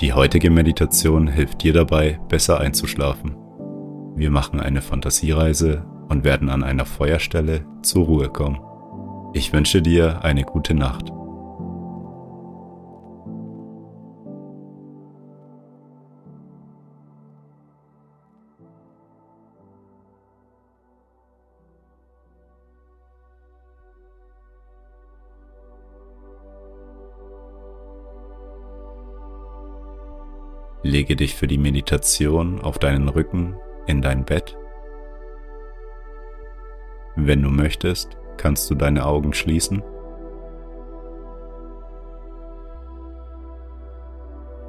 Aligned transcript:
Die 0.00 0.14
heutige 0.14 0.48
Meditation 0.48 1.28
hilft 1.28 1.62
dir 1.62 1.74
dabei, 1.74 2.18
besser 2.28 2.58
einzuschlafen. 2.58 3.36
Wir 4.16 4.30
machen 4.30 4.58
eine 4.58 4.80
Fantasiereise 4.80 5.84
und 6.08 6.24
werden 6.24 6.48
an 6.48 6.64
einer 6.64 6.86
Feuerstelle 6.86 7.66
zur 7.82 8.06
Ruhe 8.06 8.30
kommen. 8.30 8.60
Ich 9.34 9.52
wünsche 9.52 9.82
dir 9.82 10.24
eine 10.24 10.44
gute 10.44 10.72
Nacht. 10.72 11.12
Lege 30.90 31.14
dich 31.14 31.36
für 31.36 31.46
die 31.46 31.56
Meditation 31.56 32.60
auf 32.62 32.80
deinen 32.80 33.08
Rücken 33.08 33.54
in 33.86 34.02
dein 34.02 34.24
Bett. 34.24 34.58
Wenn 37.14 37.42
du 37.42 37.48
möchtest, 37.48 38.18
kannst 38.38 38.68
du 38.68 38.74
deine 38.74 39.06
Augen 39.06 39.32
schließen. 39.32 39.84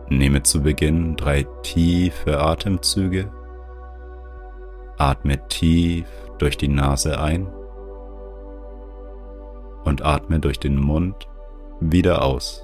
Nehme 0.10 0.44
zu 0.44 0.62
Beginn 0.62 1.16
drei 1.16 1.48
tiefe 1.64 2.40
Atemzüge. 2.40 3.32
Atme 5.00 5.48
tief 5.48 6.06
durch 6.38 6.56
die 6.56 6.68
Nase 6.68 7.20
ein 7.20 7.48
und 9.86 10.06
atme 10.06 10.40
durch 10.40 10.60
den 10.60 10.78
Mund 10.78 11.28
wieder 11.80 12.24
aus. 12.24 12.64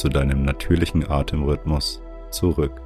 zu 0.00 0.08
deinem 0.08 0.44
natürlichen 0.46 1.10
Atemrhythmus 1.10 2.02
zurück. 2.30 2.80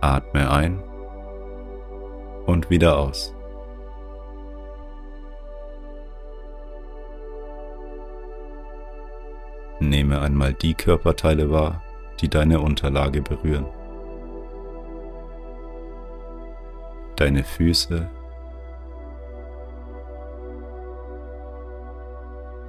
Atme 0.00 0.48
ein 0.52 0.80
und 2.46 2.70
wieder 2.70 2.96
aus. 2.96 3.34
Nehme 9.80 10.20
einmal 10.20 10.54
die 10.54 10.74
Körperteile 10.74 11.50
wahr, 11.50 11.82
die 12.20 12.28
deine 12.28 12.60
Unterlage 12.60 13.20
berühren. 13.20 13.66
Deine 17.16 17.42
Füße, 17.42 18.08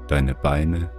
deine 0.07 0.35
Beine, 0.35 0.91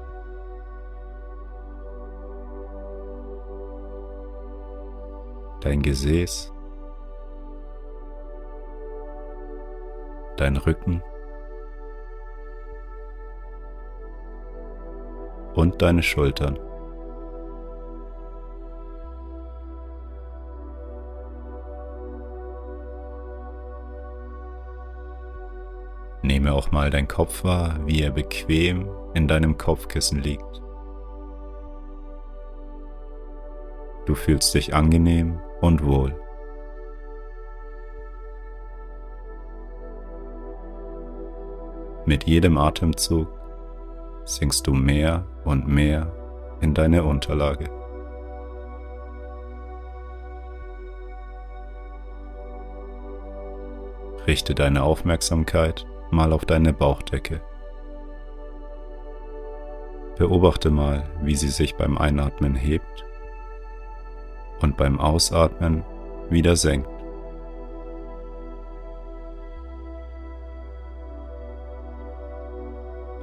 dein 5.60 5.82
Gesäß, 5.82 6.52
dein 10.36 10.56
Rücken. 10.56 11.02
Und 15.54 15.80
deine 15.80 16.02
Schultern. 16.02 16.58
Nehme 26.44 26.56
auch 26.56 26.72
mal 26.72 26.90
dein 26.90 27.08
Kopf 27.08 27.42
wahr, 27.42 27.78
wie 27.86 28.02
er 28.02 28.10
bequem 28.10 28.86
in 29.14 29.26
deinem 29.26 29.56
Kopfkissen 29.56 30.20
liegt. 30.20 30.60
Du 34.04 34.14
fühlst 34.14 34.52
dich 34.52 34.74
angenehm 34.74 35.40
und 35.62 35.82
wohl. 35.86 36.14
Mit 42.04 42.24
jedem 42.24 42.58
Atemzug 42.58 43.26
sinkst 44.26 44.66
du 44.66 44.74
mehr 44.74 45.26
und 45.46 45.66
mehr 45.66 46.12
in 46.60 46.74
deine 46.74 47.04
Unterlage. 47.04 47.70
Richte 54.26 54.54
deine 54.54 54.82
Aufmerksamkeit 54.82 55.86
mal 56.14 56.32
auf 56.32 56.44
deine 56.44 56.72
Bauchdecke. 56.72 57.42
Beobachte 60.16 60.70
mal, 60.70 61.04
wie 61.22 61.34
sie 61.34 61.48
sich 61.48 61.74
beim 61.74 61.98
Einatmen 61.98 62.54
hebt 62.54 63.04
und 64.60 64.76
beim 64.76 65.00
Ausatmen 65.00 65.84
wieder 66.30 66.56
senkt. 66.56 66.88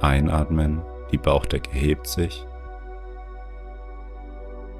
Einatmen, 0.00 0.82
die 1.12 1.18
Bauchdecke 1.18 1.70
hebt 1.70 2.06
sich. 2.06 2.44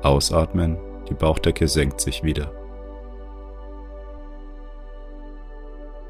Ausatmen, 0.03 0.79
die 1.09 1.15
Bauchdecke 1.15 1.69
senkt 1.69 2.01
sich 2.01 2.23
wieder. 2.25 2.53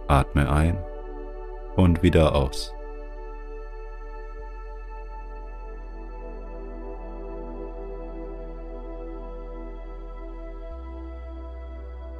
Atme 0.08 0.50
ein 0.50 0.78
und 1.76 2.02
wieder 2.02 2.34
aus. 2.34 2.72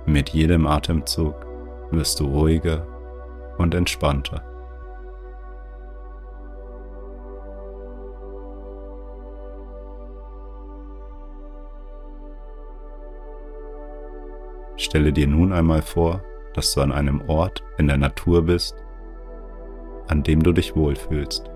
Mit 0.07 0.31
jedem 0.31 0.67
Atemzug 0.67 1.35
wirst 1.91 2.21
du 2.21 2.27
ruhiger 2.27 2.87
und 3.59 3.75
entspannter. 3.75 4.43
Stelle 14.77 15.13
dir 15.13 15.29
nun 15.29 15.53
einmal 15.53 15.81
vor, 15.81 16.23
dass 16.55 16.75
du 16.75 16.81
an 16.81 16.93
einem 16.93 17.23
Ort 17.29 17.63
in 17.79 17.87
der 17.87 17.97
Natur 17.97 18.43
bist, 18.43 18.77
an 20.13 20.23
dem 20.23 20.43
du 20.43 20.53
dich 20.53 20.77
wohlfühlst. 20.77 21.51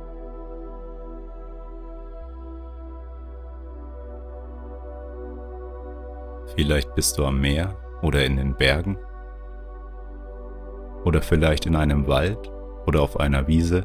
Vielleicht 6.55 6.95
bist 6.95 7.19
du 7.19 7.27
am 7.27 7.39
Meer 7.39 7.77
oder 8.01 8.25
in 8.25 8.39
den 8.39 8.55
Bergen 8.55 8.97
oder 11.05 11.21
vielleicht 11.21 11.67
in 11.67 11.77
einem 11.77 12.09
Wald 12.09 12.51
oder 12.87 13.03
auf 13.03 13.21
einer 13.21 13.47
Wiese. 13.47 13.85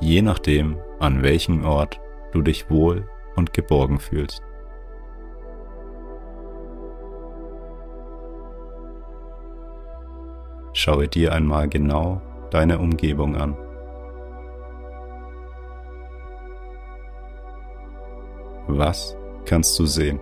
Je 0.00 0.22
nachdem, 0.22 0.78
an 1.00 1.24
welchem 1.24 1.64
Ort 1.64 2.00
du 2.30 2.42
dich 2.42 2.70
wohl 2.70 3.08
und 3.34 3.52
geborgen 3.52 3.98
fühlst. 3.98 4.40
Schaue 10.74 11.06
dir 11.06 11.32
einmal 11.32 11.68
genau 11.68 12.20
deine 12.50 12.78
Umgebung 12.78 13.36
an. 13.36 13.56
Was 18.68 19.16
kannst 19.44 19.78
du 19.78 19.86
sehen? 19.86 20.18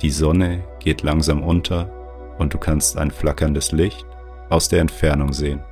Die 0.00 0.10
Sonne 0.10 0.62
geht 0.78 1.02
langsam 1.02 1.42
unter 1.42 1.97
und 2.38 2.54
du 2.54 2.58
kannst 2.58 2.96
ein 2.96 3.10
flackerndes 3.10 3.72
Licht 3.72 4.06
aus 4.48 4.68
der 4.68 4.80
Entfernung 4.80 5.32
sehen. 5.32 5.62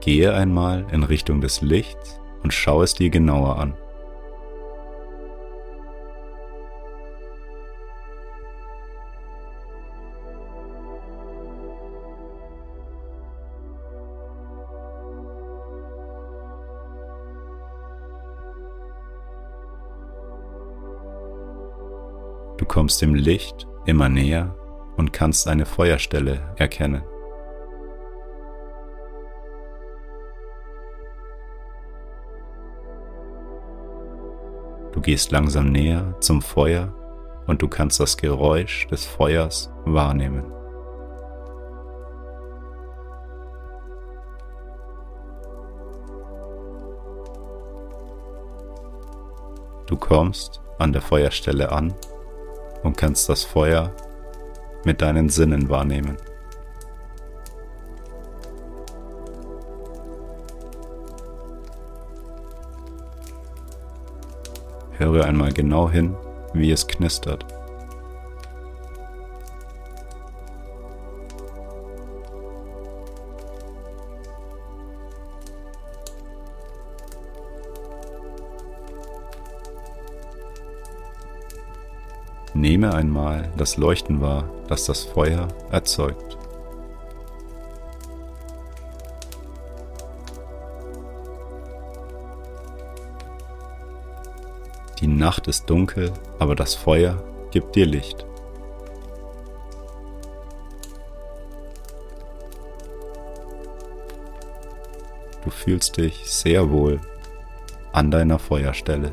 Gehe 0.00 0.34
einmal 0.34 0.86
in 0.92 1.02
Richtung 1.02 1.40
des 1.40 1.60
Lichts 1.60 2.20
und 2.42 2.52
schau 2.52 2.82
es 2.82 2.94
dir 2.94 3.10
genauer 3.10 3.58
an. 3.58 3.74
Du 22.60 22.66
kommst 22.66 23.00
dem 23.00 23.14
Licht 23.14 23.66
immer 23.86 24.10
näher 24.10 24.54
und 24.98 25.14
kannst 25.14 25.48
eine 25.48 25.64
Feuerstelle 25.64 26.42
erkennen. 26.56 27.02
Du 34.92 35.00
gehst 35.00 35.32
langsam 35.32 35.72
näher 35.72 36.14
zum 36.20 36.42
Feuer 36.42 36.92
und 37.46 37.62
du 37.62 37.66
kannst 37.66 37.98
das 37.98 38.18
Geräusch 38.18 38.86
des 38.88 39.06
Feuers 39.06 39.72
wahrnehmen. 39.86 40.52
Du 49.86 49.96
kommst 49.96 50.60
an 50.78 50.92
der 50.92 51.00
Feuerstelle 51.00 51.72
an 51.72 51.94
und 52.90 52.96
kannst 52.96 53.28
das 53.28 53.44
Feuer 53.44 53.92
mit 54.84 55.00
deinen 55.00 55.28
Sinnen 55.28 55.68
wahrnehmen. 55.68 56.16
Höre 64.98 65.24
einmal 65.24 65.52
genau 65.52 65.88
hin, 65.88 66.16
wie 66.52 66.72
es 66.72 66.84
knistert. 66.84 67.46
Nehme 82.80 82.94
einmal 82.94 83.52
das 83.58 83.76
Leuchten 83.76 84.22
wahr, 84.22 84.48
das 84.66 84.86
das 84.86 85.04
Feuer 85.04 85.48
erzeugt. 85.70 86.38
Die 94.98 95.06
Nacht 95.06 95.46
ist 95.46 95.68
dunkel, 95.68 96.10
aber 96.38 96.54
das 96.54 96.74
Feuer 96.74 97.22
gibt 97.50 97.76
dir 97.76 97.84
Licht. 97.84 98.24
Du 105.44 105.50
fühlst 105.50 105.98
dich 105.98 106.30
sehr 106.30 106.70
wohl 106.70 106.98
an 107.92 108.10
deiner 108.10 108.38
Feuerstelle. 108.38 109.12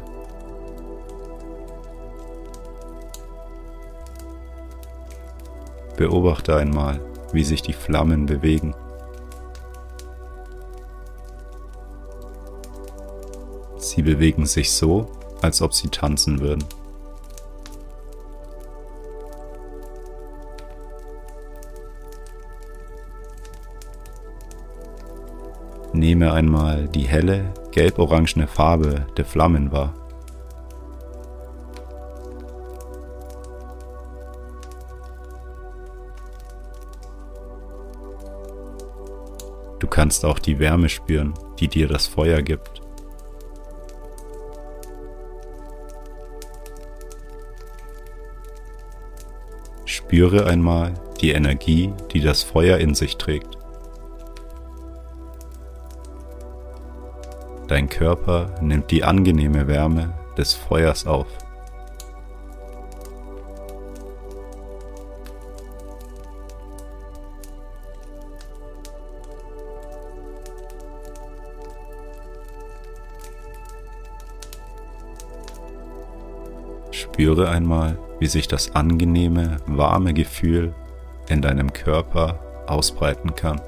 Beobachte 5.98 6.56
einmal, 6.56 7.02
wie 7.34 7.44
sich 7.44 7.64
die 7.64 7.74
Flammen 7.74 8.28
bewegen. 8.28 8.76
Sie 13.78 14.04
bewegen 14.04 14.46
sich 14.46 14.72
so, 14.72 15.12
als 15.42 15.62
ob 15.62 15.74
sie 15.74 15.90
tanzen 15.90 16.40
würden. 16.40 16.64
Nehme 25.94 26.32
einmal 26.32 26.88
die 26.90 27.08
helle 27.08 27.54
gelb-orangene 27.72 28.46
Farbe 28.46 29.08
der 29.18 29.26
Flammen 29.26 29.72
wahr. 29.72 29.96
Kannst 40.08 40.24
auch 40.24 40.40
die 40.40 40.58
Wärme 40.58 40.88
spüren, 40.88 41.34
die 41.60 41.68
dir 41.68 41.90
das 41.90 42.08
Feuer 42.08 42.42
gibt. 42.42 42.82
Spüre 49.84 50.46
einmal 50.46 50.94
die 51.20 51.32
Energie, 51.32 51.92
die 52.14 52.22
das 52.22 52.42
Feuer 52.42 52.78
in 52.78 52.96
sich 52.96 53.18
trägt. 53.18 53.58
Dein 57.68 57.90
Körper 57.90 58.56
nimmt 58.62 58.90
die 58.92 59.04
angenehme 59.04 59.68
Wärme 59.68 60.14
des 60.38 60.54
Feuers 60.54 61.06
auf. 61.06 61.28
Spüre 77.18 77.50
einmal, 77.50 77.98
wie 78.20 78.28
sich 78.28 78.48
das 78.48 78.76
angenehme, 78.76 79.58
warme 79.66 80.14
Gefühl 80.14 80.76
in 81.30 81.42
deinem 81.42 81.74
Körper 81.74 82.40
ausbreiten 82.68 83.34
kann. 83.34 83.60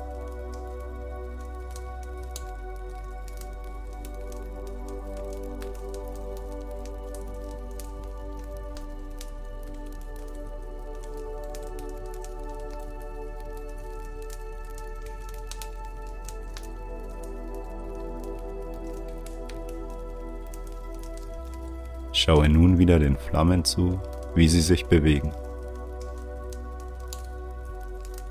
Schaue 22.30 22.48
nun 22.48 22.78
wieder 22.78 23.00
den 23.00 23.18
Flammen 23.18 23.66
zu, 23.66 24.00
wie 24.36 24.48
sie 24.48 24.62
sich 24.62 24.86
bewegen. 24.86 25.32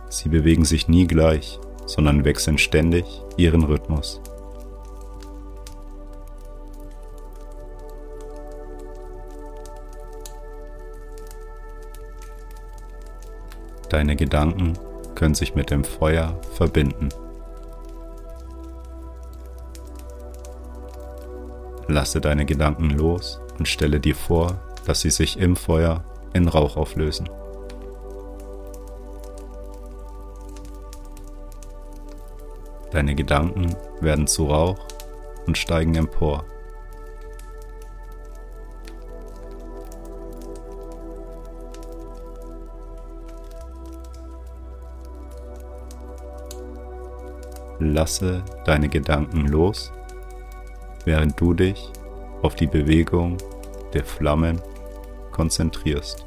Sie 0.09 0.29
bewegen 0.29 0.65
sich 0.65 0.87
nie 0.87 1.09
gleich, 1.09 1.59
sondern 1.85 2.25
wechseln 2.25 2.59
ständig 2.59 3.05
ihren 3.37 3.65
Rhythmus. 3.65 4.21
Deine 13.89 14.15
Gedanken 14.15 14.75
können 15.17 15.35
sich 15.35 15.57
mit 15.57 15.73
dem 15.73 15.83
Feuer 15.83 16.41
verbinden. 16.55 17.09
Lasse 21.89 22.21
deine 22.21 22.47
Gedanken 22.47 22.91
los 22.91 23.41
und 23.59 23.67
stelle 23.67 24.01
dir 24.01 24.15
vor, 24.15 24.59
dass 24.87 25.01
sie 25.01 25.11
sich 25.11 25.39
im 25.39 25.57
Feuer 25.57 26.03
in 26.33 26.49
Rauch 26.49 26.77
auflösen. 26.77 27.29
Deine 32.91 33.15
Gedanken 33.15 33.77
werden 34.01 34.27
zu 34.27 34.47
Rauch 34.47 34.79
und 35.47 35.59
steigen 35.59 35.95
empor. 35.95 36.45
Lasse 47.81 48.43
deine 48.65 48.89
Gedanken 48.89 49.47
los, 49.47 49.93
während 51.05 51.41
du 51.41 51.55
dich 51.55 51.93
auf 52.43 52.55
die 52.55 52.67
Bewegung 52.67 53.37
der 53.93 54.05
Flammen 54.05 54.61
konzentrierst. 55.33 56.25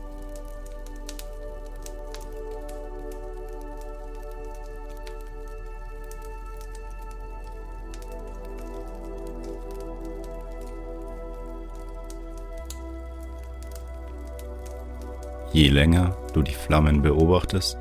Je 15.53 15.68
länger 15.68 16.15
du 16.34 16.41
die 16.41 16.53
Flammen 16.53 17.01
beobachtest, 17.01 17.77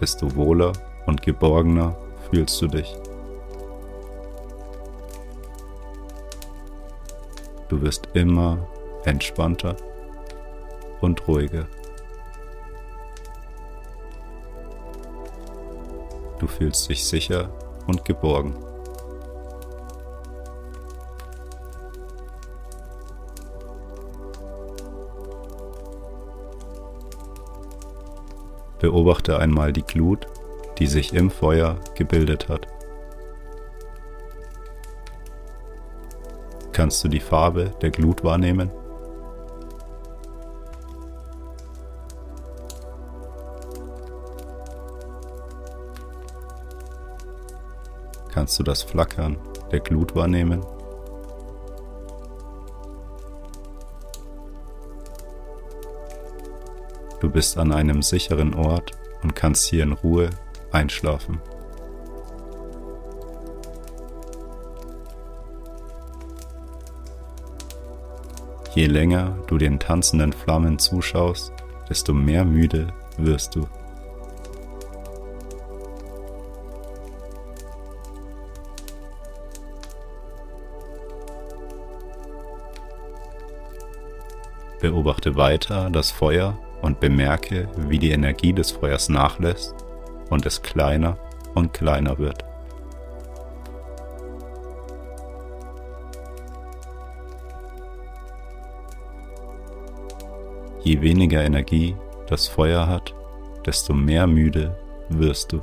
desto 0.00 0.36
wohler 0.36 0.72
und 1.06 1.20
geborgener 1.20 1.96
fühlst 2.30 2.62
du 2.62 2.68
dich. 2.68 2.96
Du 7.70 7.80
wirst 7.82 8.08
immer 8.14 8.58
entspannter 9.04 9.76
und 11.00 11.28
ruhiger. 11.28 11.66
Du 16.40 16.48
fühlst 16.48 16.90
dich 16.90 17.04
sicher 17.04 17.48
und 17.86 18.04
geborgen. 18.04 18.56
Beobachte 28.80 29.38
einmal 29.38 29.72
die 29.72 29.82
Glut, 29.82 30.26
die 30.78 30.88
sich 30.88 31.14
im 31.14 31.30
Feuer 31.30 31.78
gebildet 31.94 32.48
hat. 32.48 32.66
Kannst 36.80 37.04
du 37.04 37.08
die 37.08 37.20
Farbe 37.20 37.74
der 37.82 37.90
Glut 37.90 38.24
wahrnehmen? 38.24 38.70
Kannst 48.32 48.58
du 48.58 48.62
das 48.62 48.82
Flackern 48.82 49.36
der 49.70 49.80
Glut 49.80 50.16
wahrnehmen? 50.16 50.64
Du 57.20 57.28
bist 57.28 57.58
an 57.58 57.72
einem 57.72 58.00
sicheren 58.00 58.54
Ort 58.54 58.92
und 59.22 59.36
kannst 59.36 59.66
hier 59.66 59.82
in 59.82 59.92
Ruhe 59.92 60.30
einschlafen. 60.72 61.42
Je 68.80 68.86
länger 68.86 69.36
du 69.46 69.58
den 69.58 69.78
tanzenden 69.78 70.32
Flammen 70.32 70.78
zuschaust, 70.78 71.52
desto 71.90 72.14
mehr 72.14 72.46
müde 72.46 72.86
wirst 73.18 73.54
du. 73.54 73.68
Beobachte 84.80 85.36
weiter 85.36 85.90
das 85.90 86.10
Feuer 86.10 86.58
und 86.80 87.00
bemerke, 87.00 87.68
wie 87.76 87.98
die 87.98 88.12
Energie 88.12 88.54
des 88.54 88.70
Feuers 88.70 89.10
nachlässt 89.10 89.74
und 90.30 90.46
es 90.46 90.62
kleiner 90.62 91.18
und 91.54 91.74
kleiner 91.74 92.18
wird. 92.18 92.49
Je 100.90 101.00
weniger 101.00 101.44
Energie 101.44 101.94
das 102.26 102.48
Feuer 102.48 102.88
hat, 102.88 103.14
desto 103.64 103.94
mehr 103.94 104.26
müde 104.26 104.76
wirst 105.08 105.52
du. 105.52 105.60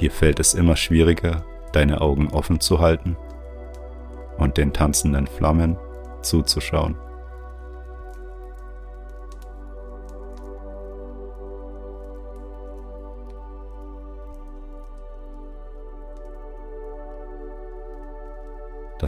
Dir 0.00 0.10
fällt 0.10 0.40
es 0.40 0.54
immer 0.54 0.76
schwieriger, 0.76 1.44
deine 1.74 2.00
Augen 2.00 2.28
offen 2.28 2.58
zu 2.58 2.78
halten 2.78 3.18
und 4.38 4.56
den 4.56 4.72
tanzenden 4.72 5.26
Flammen 5.26 5.76
zuzuschauen. 6.22 6.96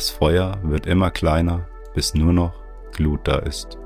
Das 0.00 0.08
Feuer 0.08 0.56
wird 0.62 0.86
immer 0.86 1.10
kleiner, 1.10 1.68
bis 1.92 2.14
nur 2.14 2.32
noch 2.32 2.54
Glut 2.92 3.28
da 3.28 3.36
ist. 3.40 3.76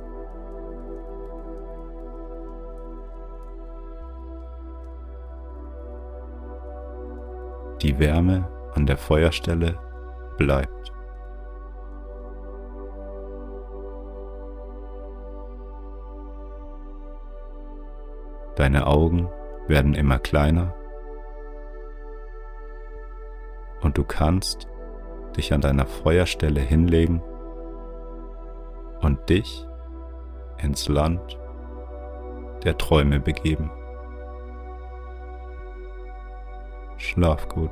Die 7.82 7.98
Wärme 7.98 8.48
an 8.74 8.86
der 8.86 8.96
Feuerstelle 8.96 9.76
bleibt. 10.38 10.92
Deine 18.54 18.86
Augen 18.86 19.28
werden 19.66 19.94
immer 19.94 20.20
kleiner 20.20 20.76
und 23.82 23.98
du 23.98 24.04
kannst 24.04 24.68
dich 25.36 25.52
an 25.52 25.60
deiner 25.60 25.86
Feuerstelle 25.86 26.60
hinlegen 26.60 27.22
und 29.00 29.28
dich 29.28 29.66
ins 30.62 30.88
Land 30.88 31.38
der 32.64 32.78
Träume 32.78 33.20
begeben. 33.20 33.70
Schlaf 36.96 37.48
gut. 37.48 37.70